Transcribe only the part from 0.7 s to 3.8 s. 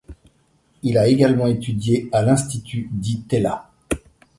Il a également étudié à l'Institut Di Tella.